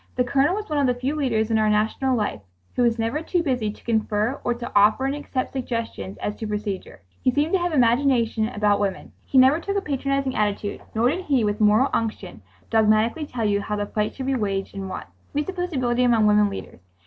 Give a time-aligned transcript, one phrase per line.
[0.15, 2.41] The Colonel was one of the few leaders in our national life
[2.75, 6.47] who was never too busy to confer or to offer and accept suggestions as to
[6.47, 7.01] procedure.
[7.21, 9.11] He seemed to have imagination about women.
[9.25, 12.41] He never took a patronizing attitude nor did he with moral unction
[12.71, 15.03] dogmatically tell you how the fight should be waged and won.
[15.35, 16.79] He presupposed ability among women leaders.